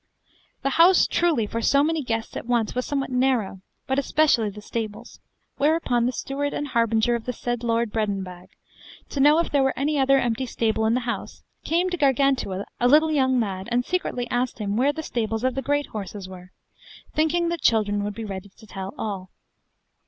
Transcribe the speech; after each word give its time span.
The 0.63 0.69
house 0.81 1.05
truly 1.05 1.45
for 1.45 1.61
so 1.61 1.83
many 1.83 2.01
guests 2.03 2.35
at 2.35 2.47
once 2.47 2.73
was 2.73 2.87
somewhat 2.87 3.11
narrow, 3.11 3.61
but 3.85 3.99
especially 3.99 4.49
the 4.49 4.59
stables; 4.59 5.19
whereupon 5.57 6.07
the 6.07 6.11
steward 6.11 6.53
and 6.55 6.69
harbinger 6.69 7.13
of 7.13 7.25
the 7.25 7.33
said 7.33 7.61
Lord 7.63 7.91
Breadinbag, 7.93 8.47
to 9.09 9.19
know 9.19 9.37
if 9.37 9.51
there 9.51 9.61
were 9.61 9.77
any 9.77 9.99
other 9.99 10.17
empty 10.17 10.47
stable 10.47 10.87
in 10.87 10.95
the 10.95 11.01
house, 11.01 11.43
came 11.63 11.91
to 11.91 11.97
Gargantua, 11.97 12.65
a 12.79 12.87
little 12.87 13.11
young 13.11 13.39
lad, 13.39 13.69
and 13.71 13.85
secretly 13.85 14.27
asked 14.31 14.57
him 14.57 14.75
where 14.75 14.91
the 14.91 15.03
stables 15.03 15.43
of 15.43 15.53
the 15.53 15.61
great 15.61 15.85
horses 15.89 16.27
were, 16.27 16.51
thinking 17.13 17.49
that 17.49 17.61
children 17.61 18.03
would 18.03 18.15
be 18.15 18.25
ready 18.25 18.49
to 18.57 18.65
tell 18.65 18.95
all. 18.97 19.29